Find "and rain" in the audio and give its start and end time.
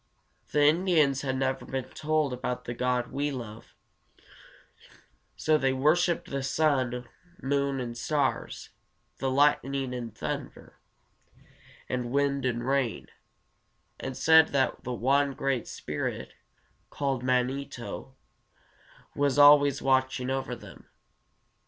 12.45-13.09